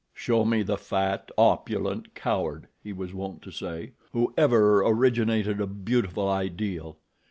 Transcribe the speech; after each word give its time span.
"Show 0.15 0.45
me 0.45 0.63
the 0.63 0.79
fat, 0.79 1.29
opulent 1.37 2.15
coward," 2.15 2.67
he 2.83 2.91
was 2.91 3.13
wont 3.13 3.43
to 3.43 3.51
say, 3.51 3.91
"who 4.13 4.33
ever 4.35 4.81
originated 4.81 5.61
a 5.61 5.67
beautiful 5.67 6.27
ideal. 6.27 6.97